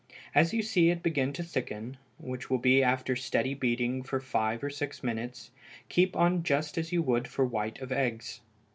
As 0.33 0.51
you 0.51 0.63
see 0.63 0.89
it 0.89 1.03
begin 1.03 1.31
to 1.33 1.43
thicken, 1.43 1.95
which 2.17 2.49
will 2.49 2.57
be 2.57 2.81
after 2.81 3.15
steady 3.15 3.53
beating 3.53 4.01
for 4.01 4.19
five 4.19 4.63
or 4.63 4.69
six 4.71 5.03
minutes, 5.03 5.51
keep 5.89 6.15
on 6.15 6.41
just 6.41 6.75
as 6.75 6.91
you 6.91 7.03
would 7.03 7.27
for 7.27 7.45
white 7.45 7.79
of 7.81 7.91
eggs. 7.91 8.41